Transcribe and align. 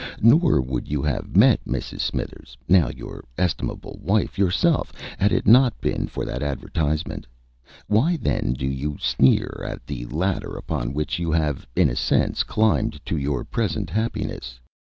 Nor 0.23 0.61
would 0.61 0.89
you 0.89 1.03
have 1.03 1.35
met 1.37 1.63
Mrs. 1.63 1.99
Smithers, 1.99 2.57
now 2.67 2.89
your 2.89 3.23
estimable 3.37 3.99
wife, 4.01 4.35
yourself, 4.39 4.91
had 5.19 5.31
it 5.31 5.45
not 5.45 5.79
been 5.79 6.07
for 6.07 6.25
that 6.25 6.41
advertisement. 6.41 7.27
Why, 7.85 8.17
then, 8.17 8.53
do 8.53 8.65
you 8.65 8.97
sneer 8.99 9.63
at 9.63 9.85
the 9.85 10.07
ladder 10.07 10.55
upon 10.55 10.95
which 10.95 11.19
you 11.19 11.31
have 11.31 11.67
in 11.75 11.87
a 11.87 11.95
sense 11.95 12.41
climbed 12.41 12.99
to 13.05 13.15
your 13.15 13.43
present 13.45 13.91
happiness? 13.91 14.59